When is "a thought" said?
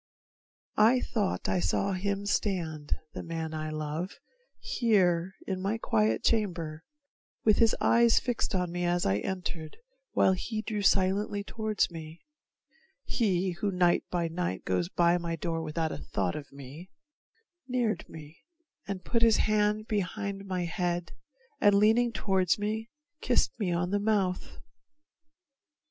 15.91-16.35